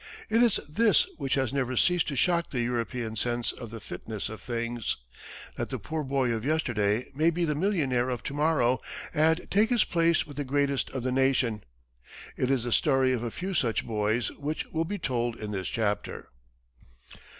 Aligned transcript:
It 0.31 0.41
is 0.41 0.59
this 0.67 1.05
which 1.17 1.35
has 1.35 1.53
never 1.53 1.77
ceased 1.77 2.07
to 2.07 2.15
shock 2.15 2.49
the 2.49 2.61
European 2.63 3.15
sense 3.15 3.51
of 3.51 3.69
the 3.69 3.79
fitness 3.79 4.29
of 4.29 4.41
things 4.41 4.97
that 5.57 5.69
the 5.69 5.77
poor 5.77 6.03
boy 6.03 6.31
of 6.31 6.43
yesterday 6.43 7.05
may 7.13 7.29
be 7.29 7.45
the 7.45 7.53
millionaire 7.53 8.09
of 8.09 8.23
to 8.23 8.33
morrow 8.33 8.81
and 9.13 9.45
take 9.51 9.69
his 9.69 9.83
place 9.83 10.25
with 10.25 10.37
the 10.37 10.43
greatest 10.43 10.89
of 10.89 11.03
the 11.03 11.11
nation. 11.11 11.63
It 12.35 12.49
is 12.49 12.63
the 12.63 12.71
story 12.71 13.11
of 13.13 13.21
a 13.21 13.29
few 13.29 13.53
such 13.53 13.85
boys 13.85 14.31
which 14.31 14.65
will 14.71 14.85
be 14.85 14.97
told 14.97 15.35
in 15.35 15.51
this 15.51 15.67
chapter. 15.69 16.29